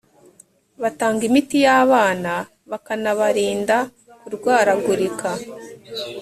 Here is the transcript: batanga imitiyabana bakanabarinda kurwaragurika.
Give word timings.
batanga 0.81 1.21
imitiyabana 1.29 2.33
bakanabarinda 2.71 3.77
kurwaragurika. 4.21 5.29